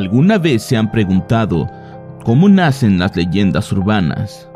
[0.00, 1.70] ¿Alguna vez se han preguntado
[2.24, 4.48] cómo nacen las leyendas urbanas?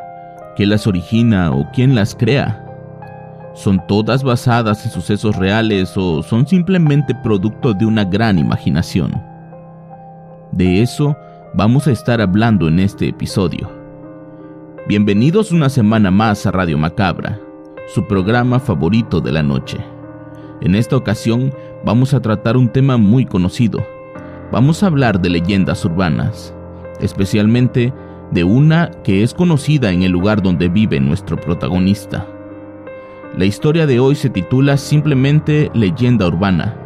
[0.57, 2.65] ¿Qué las origina o quién las crea?
[3.53, 9.23] ¿Son todas basadas en sucesos reales o son simplemente producto de una gran imaginación?
[10.51, 11.15] De eso
[11.53, 13.71] vamos a estar hablando en este episodio.
[14.89, 17.39] Bienvenidos una semana más a Radio Macabra,
[17.95, 19.77] su programa favorito de la noche.
[20.63, 21.53] En esta ocasión
[21.85, 23.85] vamos a tratar un tema muy conocido,
[24.51, 26.55] vamos a hablar de leyendas urbanas,
[27.01, 27.93] especialmente
[28.31, 32.27] de una que es conocida en el lugar donde vive nuestro protagonista.
[33.37, 36.77] La historia de hoy se titula simplemente Leyenda Urbana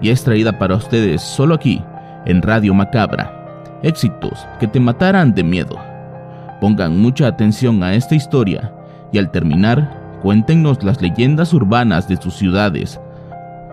[0.00, 1.82] y es traída para ustedes solo aquí,
[2.26, 3.80] en Radio Macabra.
[3.82, 5.78] Éxitos que te matarán de miedo.
[6.60, 8.72] Pongan mucha atención a esta historia
[9.12, 13.00] y al terminar, cuéntenos las leyendas urbanas de sus ciudades,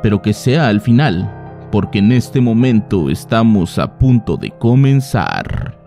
[0.01, 1.40] pero que sea al final
[1.71, 5.77] porque en este momento estamos a punto de comenzar.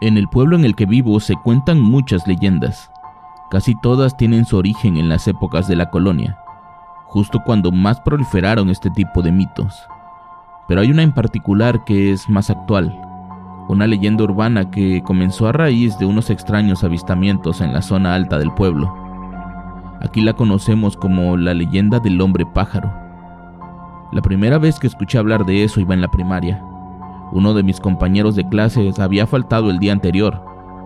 [0.00, 2.90] En el pueblo en el que vivo se cuentan muchas leyendas.
[3.50, 6.38] Casi todas tienen su origen en las épocas de la colonia,
[7.06, 9.74] justo cuando más proliferaron este tipo de mitos.
[10.68, 13.07] Pero hay una en particular que es más actual,
[13.68, 18.38] una leyenda urbana que comenzó a raíz de unos extraños avistamientos en la zona alta
[18.38, 18.94] del pueblo.
[20.00, 22.90] Aquí la conocemos como la leyenda del hombre pájaro.
[24.10, 26.64] La primera vez que escuché hablar de eso iba en la primaria.
[27.32, 30.42] Uno de mis compañeros de clases había faltado el día anterior,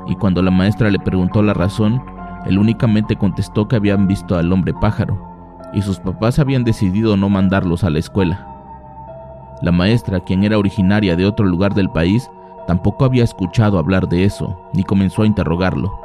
[0.08, 2.02] y cuando la maestra le preguntó la razón,
[2.46, 5.16] él únicamente contestó que habían visto al hombre pájaro,
[5.72, 8.48] y sus papás habían decidido no mandarlos a la escuela.
[9.62, 12.28] La maestra, quien era originaria de otro lugar del país,
[12.66, 15.98] Tampoco había escuchado hablar de eso, ni comenzó a interrogarlo.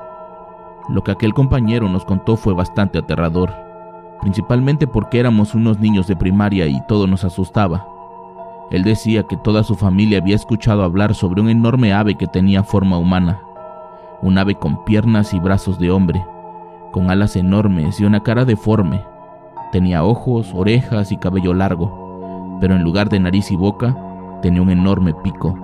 [0.89, 3.53] Lo que aquel compañero nos contó fue bastante aterrador,
[4.21, 7.85] principalmente porque éramos unos niños de primaria y todo nos asustaba.
[8.71, 12.63] Él decía que toda su familia había escuchado hablar sobre un enorme ave que tenía
[12.63, 13.41] forma humana,
[14.21, 16.25] un ave con piernas y brazos de hombre,
[16.91, 19.01] con alas enormes y una cara deforme.
[19.71, 23.95] Tenía ojos, orejas y cabello largo, pero en lugar de nariz y boca,
[24.41, 25.57] tenía un enorme pico.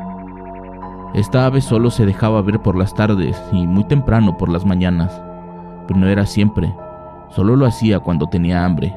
[1.14, 5.22] Esta ave solo se dejaba ver por las tardes y muy temprano por las mañanas,
[5.88, 6.74] pero no era siempre,
[7.30, 8.96] solo lo hacía cuando tenía hambre.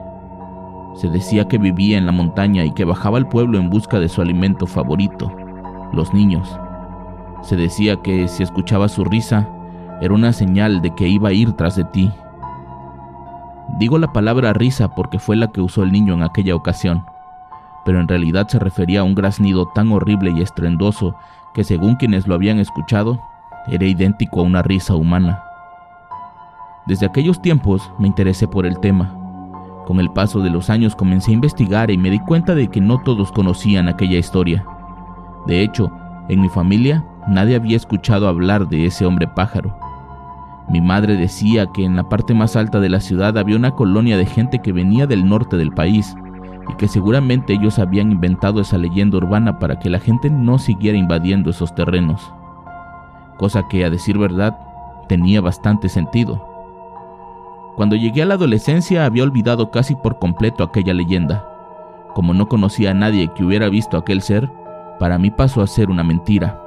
[0.95, 4.09] Se decía que vivía en la montaña y que bajaba al pueblo en busca de
[4.09, 5.31] su alimento favorito,
[5.93, 6.59] los niños.
[7.43, 9.47] Se decía que si escuchaba su risa,
[10.01, 12.11] era una señal de que iba a ir tras de ti.
[13.79, 17.05] Digo la palabra risa porque fue la que usó el niño en aquella ocasión,
[17.87, 21.15] pero en realidad se refería a un graznido tan horrible y estruendoso
[21.55, 23.21] que según quienes lo habían escuchado,
[23.69, 25.41] era idéntico a una risa humana.
[26.87, 29.15] Desde aquellos tiempos me interesé por el tema.
[29.87, 32.81] Con el paso de los años comencé a investigar y me di cuenta de que
[32.81, 34.67] no todos conocían aquella historia.
[35.47, 35.91] De hecho,
[36.29, 39.79] en mi familia nadie había escuchado hablar de ese hombre pájaro.
[40.69, 44.17] Mi madre decía que en la parte más alta de la ciudad había una colonia
[44.17, 46.17] de gente que venía del norte del país
[46.69, 50.99] y que seguramente ellos habían inventado esa leyenda urbana para que la gente no siguiera
[50.99, 52.33] invadiendo esos terrenos,
[53.37, 54.59] cosa que a decir verdad
[55.09, 56.57] tenía bastante sentido.
[57.77, 61.47] Cuando llegué a la adolescencia había olvidado casi por completo aquella leyenda.
[62.15, 64.51] Como no conocía a nadie que hubiera visto aquel ser,
[64.99, 66.59] para mí pasó a ser una mentira.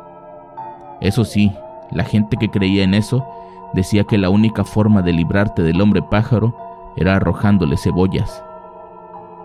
[1.01, 1.51] Eso sí,
[1.91, 3.25] la gente que creía en eso
[3.73, 6.55] decía que la única forma de librarte del hombre pájaro
[6.95, 8.43] era arrojándole cebollas.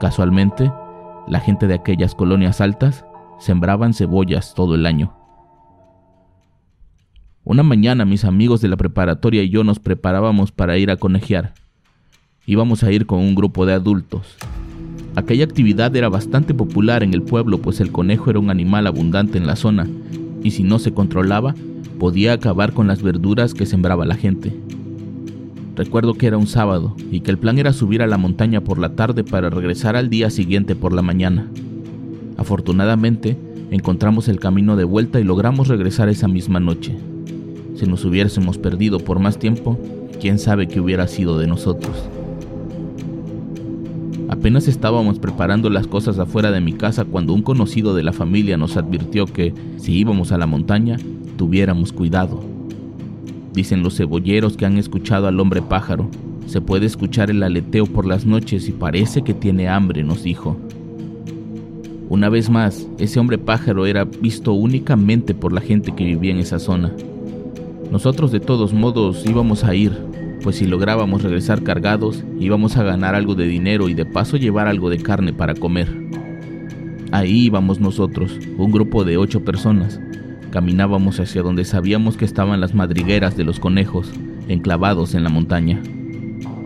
[0.05, 0.71] Casualmente,
[1.27, 3.07] la gente de aquellas colonias altas
[3.39, 5.15] sembraban cebollas todo el año.
[7.43, 11.55] Una mañana mis amigos de la preparatoria y yo nos preparábamos para ir a conejear.
[12.45, 14.37] Íbamos a ir con un grupo de adultos.
[15.17, 19.39] Aquella actividad era bastante popular en el pueblo pues el conejo era un animal abundante
[19.39, 19.89] en la zona
[20.43, 21.55] y si no se controlaba
[21.99, 24.55] podía acabar con las verduras que sembraba la gente.
[25.77, 28.79] Recuerdo que era un sábado y que el plan era subir a la montaña por
[28.79, 31.51] la tarde para regresar al día siguiente por la mañana.
[32.37, 33.37] Afortunadamente,
[33.75, 36.97] Encontramos el camino de vuelta y logramos regresar esa misma noche.
[37.75, 39.79] Si nos hubiésemos perdido por más tiempo,
[40.21, 42.09] quién sabe qué hubiera sido de nosotros.
[44.29, 48.57] Apenas estábamos preparando las cosas afuera de mi casa cuando un conocido de la familia
[48.57, 50.97] nos advirtió que, si íbamos a la montaña,
[51.37, 52.54] tuviéramos cuidado.
[53.55, 56.11] Dicen los cebolleros que han escuchado al hombre pájaro.
[56.47, 60.57] Se puede escuchar el aleteo por las noches y parece que tiene hambre, nos dijo.
[62.09, 66.39] Una vez más, ese hombre pájaro era visto únicamente por la gente que vivía en
[66.39, 66.93] esa zona.
[67.91, 69.93] Nosotros de todos modos íbamos a ir,
[70.43, 74.67] pues si lográbamos regresar cargados, íbamos a ganar algo de dinero y de paso llevar
[74.67, 75.89] algo de carne para comer.
[77.13, 80.01] Ahí íbamos nosotros, un grupo de ocho personas.
[80.55, 84.11] Caminábamos hacia donde sabíamos que estaban las madrigueras de los conejos,
[84.49, 85.83] enclavados en la montaña.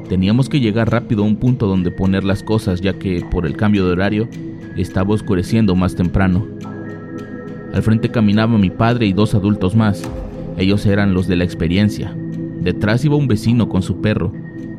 [0.08, 3.56] Teníamos que llegar rápido a un punto donde poner las cosas ya que, por el
[3.56, 4.28] cambio de horario,
[4.76, 6.46] estaba oscureciendo más temprano.
[7.74, 10.08] Al frente caminaba mi padre y dos adultos más.
[10.56, 12.14] Ellos eran los de la experiencia,
[12.60, 14.32] Detrás iba un vecino con su perro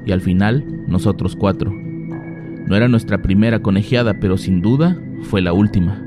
[0.06, 1.72] y al final nosotros cuatro.
[1.74, 6.00] No era nuestra primera conejeada, pero sin duda fue la última.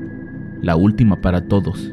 [0.61, 1.91] La última para todos.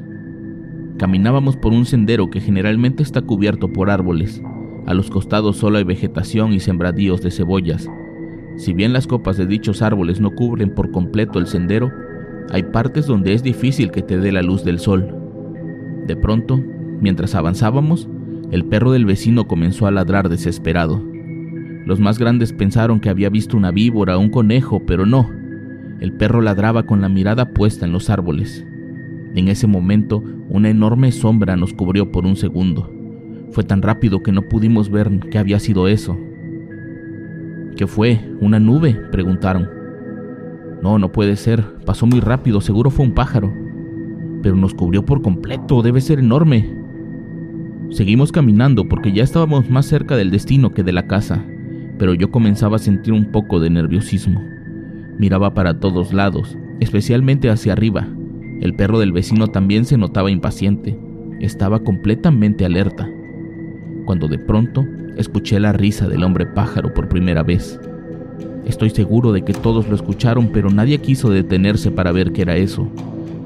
[1.00, 4.42] Caminábamos por un sendero que generalmente está cubierto por árboles.
[4.84, 7.88] A los costados solo hay vegetación y sembradíos de cebollas.
[8.56, 11.90] Si bien las copas de dichos árboles no cubren por completo el sendero,
[12.50, 15.08] hay partes donde es difícil que te dé la luz del sol.
[16.06, 16.62] De pronto,
[17.00, 18.06] mientras avanzábamos,
[18.50, 21.02] el perro del vecino comenzó a ladrar desesperado.
[21.86, 25.30] Los más grandes pensaron que había visto una víbora o un conejo, pero no.
[26.00, 28.66] El perro ladraba con la mirada puesta en los árboles.
[29.34, 32.90] En ese momento, una enorme sombra nos cubrió por un segundo.
[33.52, 36.18] Fue tan rápido que no pudimos ver qué había sido eso.
[37.76, 38.20] ¿Qué fue?
[38.40, 38.94] ¿Una nube?
[39.12, 39.68] preguntaron.
[40.82, 41.64] No, no puede ser.
[41.84, 43.52] Pasó muy rápido, seguro fue un pájaro.
[44.42, 46.80] Pero nos cubrió por completo, debe ser enorme.
[47.90, 51.44] Seguimos caminando porque ya estábamos más cerca del destino que de la casa,
[51.98, 54.42] pero yo comenzaba a sentir un poco de nerviosismo.
[55.18, 58.08] Miraba para todos lados, especialmente hacia arriba.
[58.60, 60.98] El perro del vecino también se notaba impaciente,
[61.40, 63.08] estaba completamente alerta.
[64.04, 64.84] Cuando de pronto
[65.16, 67.80] escuché la risa del hombre pájaro por primera vez.
[68.66, 72.56] Estoy seguro de que todos lo escucharon, pero nadie quiso detenerse para ver qué era
[72.56, 72.86] eso.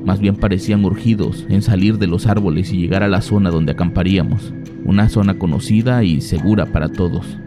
[0.04, 3.72] Más bien parecían urgidos en salir de los árboles y llegar a la zona donde
[3.72, 4.52] acamparíamos,
[4.84, 7.38] una zona conocida y segura para todos.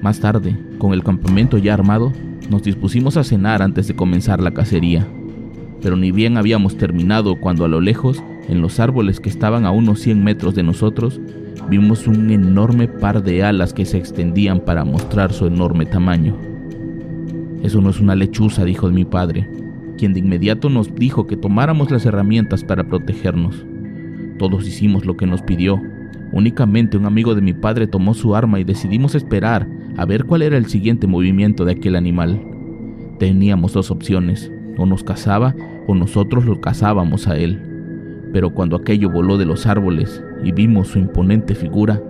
[0.00, 2.12] Más tarde, con el campamento ya armado,
[2.48, 5.06] nos dispusimos a cenar antes de comenzar la cacería.
[5.82, 9.72] Pero ni bien habíamos terminado cuando a lo lejos, en los árboles que estaban a
[9.72, 11.20] unos 100 metros de nosotros,
[11.68, 16.36] vimos un enorme par de alas que se extendían para mostrar su enorme tamaño.
[17.62, 19.48] Eso no es una lechuza, dijo mi padre
[20.02, 23.64] quien de inmediato nos dijo que tomáramos las herramientas para protegernos.
[24.36, 25.80] Todos hicimos lo que nos pidió.
[26.32, 30.42] Únicamente un amigo de mi padre tomó su arma y decidimos esperar a ver cuál
[30.42, 32.42] era el siguiente movimiento de aquel animal.
[33.20, 35.54] Teníamos dos opciones, o nos cazaba
[35.86, 37.60] o nosotros lo cazábamos a él.
[38.32, 42.00] Pero cuando aquello voló de los árboles y vimos su imponente figura,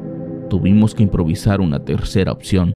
[0.48, 2.72] tuvimos que improvisar una tercera opción.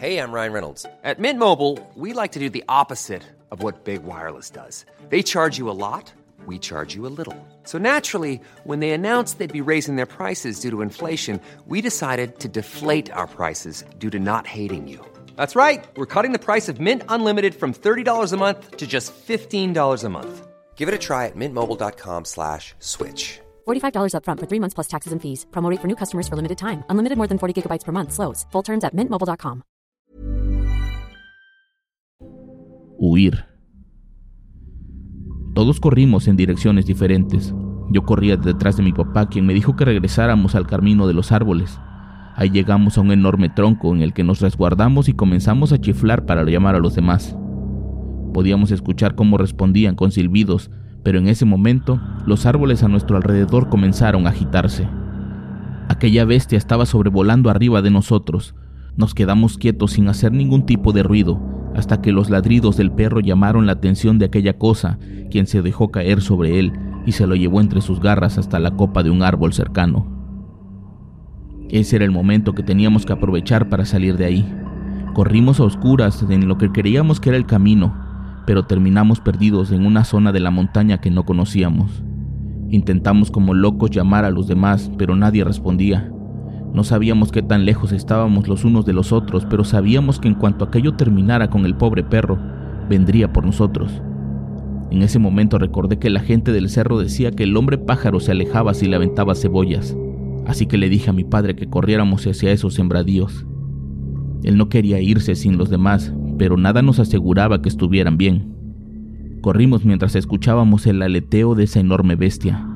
[0.00, 0.86] Hey, I'm Ryan Reynolds.
[1.02, 4.86] At Mint Mobile, we like to do the opposite of what Big Wireless does.
[5.10, 6.12] They charge you a lot,
[6.46, 7.34] we charge you a little.
[7.64, 12.38] So naturally, when they announced they'd be raising their prices due to inflation, we decided
[12.38, 15.04] to deflate our prices due to not hating you.
[15.38, 15.84] That's right.
[15.96, 20.08] We're cutting the price of Mint Unlimited from $30 a month to just $15 a
[20.08, 20.46] month.
[20.76, 23.40] Give it a try at mintmobile.com slash switch.
[23.66, 25.46] $45 upfront for three months plus taxes and fees.
[25.50, 26.82] Promo rate for new customers for limited time.
[26.90, 28.12] Unlimited more than 40 gigabytes per month.
[28.12, 28.46] Slows.
[28.52, 29.62] Full terms at mintmobile.com.
[32.98, 33.46] huir.
[35.54, 37.54] Todos corrimos en direcciones diferentes.
[37.90, 41.32] Yo corría detrás de mi papá, quien me dijo que regresáramos al camino de los
[41.32, 41.78] árboles.
[42.38, 46.24] Ahí llegamos a un enorme tronco en el que nos resguardamos y comenzamos a chiflar
[46.24, 47.36] para llamar a los demás.
[48.32, 50.70] Podíamos escuchar cómo respondían con silbidos,
[51.02, 54.86] pero en ese momento los árboles a nuestro alrededor comenzaron a agitarse.
[55.88, 58.54] Aquella bestia estaba sobrevolando arriba de nosotros.
[58.96, 61.40] Nos quedamos quietos sin hacer ningún tipo de ruido,
[61.74, 65.90] hasta que los ladridos del perro llamaron la atención de aquella cosa, quien se dejó
[65.90, 66.72] caer sobre él
[67.04, 70.17] y se lo llevó entre sus garras hasta la copa de un árbol cercano.
[71.70, 74.54] Ese era el momento que teníamos que aprovechar para salir de ahí.
[75.12, 77.94] Corrimos a oscuras en lo que creíamos que era el camino,
[78.46, 82.02] pero terminamos perdidos en una zona de la montaña que no conocíamos.
[82.70, 86.10] Intentamos como locos llamar a los demás, pero nadie respondía.
[86.72, 90.34] No sabíamos qué tan lejos estábamos los unos de los otros, pero sabíamos que en
[90.34, 92.38] cuanto aquello terminara con el pobre perro,
[92.88, 94.02] vendría por nosotros.
[94.90, 98.32] En ese momento recordé que la gente del cerro decía que el hombre pájaro se
[98.32, 99.94] alejaba si le aventaba cebollas,
[100.48, 103.46] así que le dije a mi padre que corriéramos hacia esos sembradíos.
[104.42, 108.54] Él no quería irse sin los demás, pero nada nos aseguraba que estuvieran bien.
[109.42, 112.66] Corrimos mientras escuchábamos el aleteo de esa enorme bestia.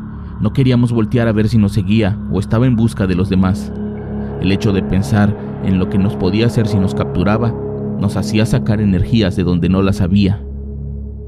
[0.41, 3.73] No queríamos voltear a ver si nos seguía o estaba en busca de los demás.
[4.41, 7.55] El hecho de pensar en lo que nos podía hacer si nos capturaba
[7.99, 10.43] nos hacía sacar energías de donde no las había.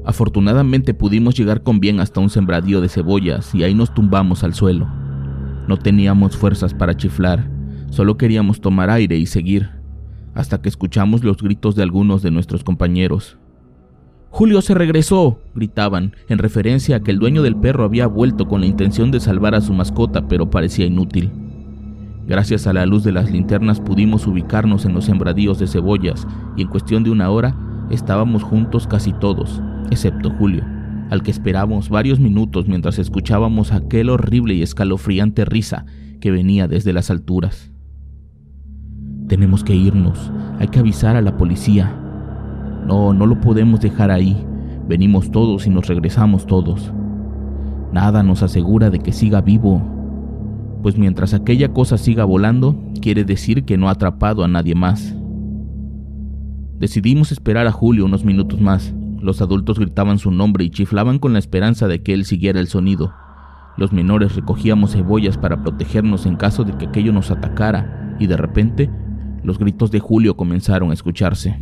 [0.05, 4.53] Afortunadamente pudimos llegar con bien hasta un sembradío de cebollas y ahí nos tumbamos al
[4.53, 5.04] suelo.
[5.67, 7.49] No teníamos fuerzas para chiflar,
[7.89, 9.69] solo queríamos tomar aire y seguir,
[10.33, 13.37] hasta que escuchamos los gritos de algunos de nuestros compañeros.
[14.29, 18.61] Julio se regresó, gritaban, en referencia a que el dueño del perro había vuelto con
[18.61, 21.31] la intención de salvar a su mascota, pero parecía inútil.
[22.27, 26.63] Gracias a la luz de las linternas pudimos ubicarnos en los sembradíos de cebollas y
[26.63, 27.55] en cuestión de una hora
[27.91, 30.65] estábamos juntos casi todos, excepto Julio,
[31.09, 35.85] al que esperábamos varios minutos mientras escuchábamos aquel horrible y escalofriante risa
[36.19, 37.71] que venía desde las alturas.
[39.27, 41.91] Tenemos que irnos, hay que avisar a la policía.
[42.85, 44.45] No, no lo podemos dejar ahí.
[44.87, 46.91] Venimos todos y nos regresamos todos.
[47.91, 49.95] Nada nos asegura de que siga vivo
[50.85, 55.15] pues mientras aquella cosa siga volando, quiere decir que no ha atrapado a nadie más.
[56.77, 58.93] Decidimos esperar a Julio unos minutos más.
[59.25, 62.67] Los adultos gritaban su nombre y chiflaban con la esperanza de que él siguiera el
[62.67, 63.11] sonido.
[63.75, 68.37] Los menores recogíamos cebollas para protegernos en caso de que aquello nos atacara, y de
[68.37, 68.87] repente
[69.41, 71.59] los gritos de Julio comenzaron a escucharse.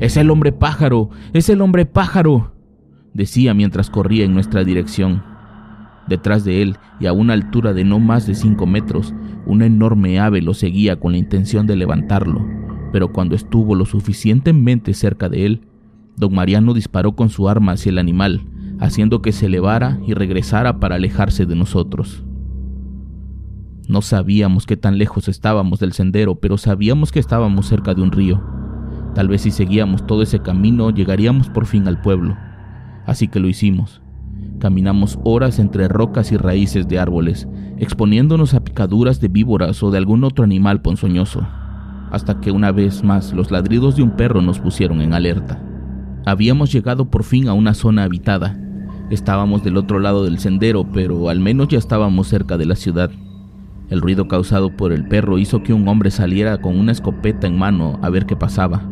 [0.00, 2.52] Es el hombre pájaro, es el hombre pájaro,
[3.14, 5.22] decía mientras corría en nuestra dirección.
[6.08, 9.14] Detrás de él, y a una altura de no más de cinco metros,
[9.46, 12.44] una enorme ave lo seguía con la intención de levantarlo,
[12.92, 15.69] pero cuando estuvo lo suficientemente cerca de él,
[16.20, 18.42] don Mariano disparó con su arma hacia el animal,
[18.78, 22.22] haciendo que se elevara y regresara para alejarse de nosotros.
[23.88, 28.12] No sabíamos qué tan lejos estábamos del sendero, pero sabíamos que estábamos cerca de un
[28.12, 28.40] río.
[29.14, 32.36] Tal vez si seguíamos todo ese camino llegaríamos por fin al pueblo.
[33.06, 34.02] Así que lo hicimos.
[34.58, 37.48] Caminamos horas entre rocas y raíces de árboles,
[37.78, 41.48] exponiéndonos a picaduras de víboras o de algún otro animal ponzoñoso,
[42.10, 45.69] hasta que una vez más los ladridos de un perro nos pusieron en alerta.
[46.26, 48.58] Habíamos llegado por fin a una zona habitada.
[49.10, 53.10] Estábamos del otro lado del sendero, pero al menos ya estábamos cerca de la ciudad.
[53.88, 57.58] El ruido causado por el perro hizo que un hombre saliera con una escopeta en
[57.58, 58.82] mano a ver qué pasaba.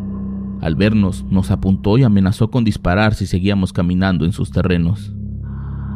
[0.60, 5.14] Al vernos, nos apuntó y amenazó con disparar si seguíamos caminando en sus terrenos.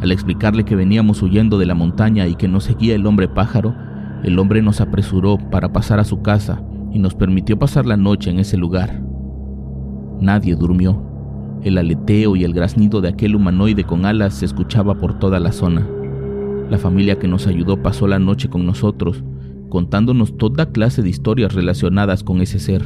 [0.01, 3.75] Al explicarle que veníamos huyendo de la montaña y que nos seguía el hombre pájaro,
[4.23, 6.63] el hombre nos apresuró para pasar a su casa
[6.93, 9.03] y nos permitió pasar la noche en ese lugar.
[10.21, 11.12] Nadie durmió.
[11.65, 15.53] El aleteo y el graznido de aquel humanoide con alas se escuchaba por toda la
[15.53, 15.87] zona.
[16.69, 19.23] La familia que nos ayudó pasó la noche con nosotros,
[19.69, 22.85] contándonos toda clase de historias relacionadas con ese ser,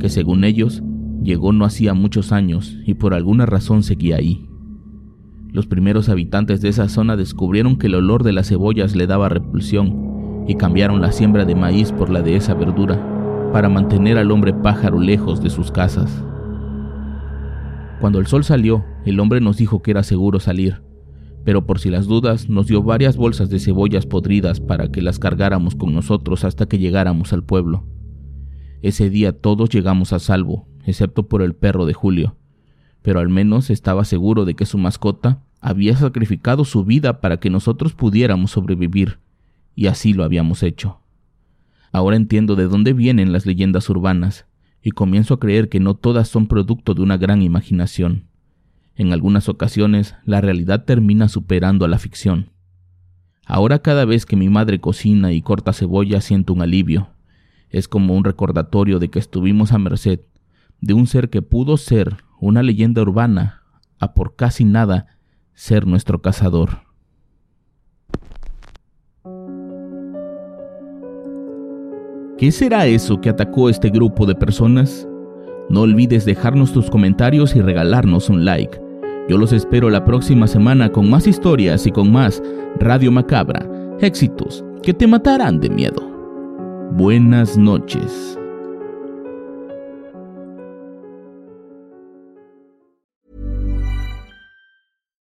[0.00, 0.82] que según ellos
[1.22, 4.48] llegó no hacía muchos años y por alguna razón seguía ahí.
[5.50, 9.28] Los primeros habitantes de esa zona descubrieron que el olor de las cebollas le daba
[9.28, 14.30] repulsión y cambiaron la siembra de maíz por la de esa verdura para mantener al
[14.30, 16.24] hombre pájaro lejos de sus casas.
[18.02, 20.82] Cuando el sol salió, el hombre nos dijo que era seguro salir,
[21.44, 25.20] pero por si las dudas nos dio varias bolsas de cebollas podridas para que las
[25.20, 27.86] cargáramos con nosotros hasta que llegáramos al pueblo.
[28.82, 32.34] Ese día todos llegamos a salvo, excepto por el perro de Julio,
[33.02, 37.50] pero al menos estaba seguro de que su mascota había sacrificado su vida para que
[37.50, 39.20] nosotros pudiéramos sobrevivir,
[39.76, 40.98] y así lo habíamos hecho.
[41.92, 44.46] Ahora entiendo de dónde vienen las leyendas urbanas,
[44.82, 48.24] y comienzo a creer que no todas son producto de una gran imaginación.
[48.94, 52.50] En algunas ocasiones la realidad termina superando a la ficción.
[53.46, 57.10] Ahora cada vez que mi madre cocina y corta cebolla siento un alivio.
[57.70, 60.20] Es como un recordatorio de que estuvimos a merced
[60.80, 63.62] de un ser que pudo ser una leyenda urbana
[63.98, 65.06] a por casi nada
[65.54, 66.82] ser nuestro cazador.
[72.42, 75.06] ¿Qué será eso que atacó este grupo de personas?
[75.70, 78.80] No olvides dejarnos tus comentarios y regalarnos un like.
[79.28, 82.42] Yo los espero la próxima semana con más historias y con más
[82.80, 83.64] Radio Macabra,
[84.00, 86.02] éxitos que te matarán de miedo.
[86.90, 88.36] Buenas noches.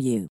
[0.00, 0.28] you.